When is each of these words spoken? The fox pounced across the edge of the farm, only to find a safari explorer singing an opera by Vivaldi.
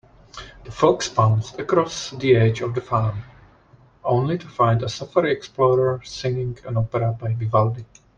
The 0.63 0.71
fox 0.71 1.09
pounced 1.09 1.59
across 1.59 2.09
the 2.09 2.35
edge 2.35 2.61
of 2.61 2.73
the 2.73 2.81
farm, 2.81 3.19
only 4.03 4.39
to 4.39 4.47
find 4.47 4.81
a 4.81 4.89
safari 4.89 5.31
explorer 5.31 6.01
singing 6.03 6.57
an 6.65 6.77
opera 6.77 7.11
by 7.13 7.33
Vivaldi. 7.35 7.85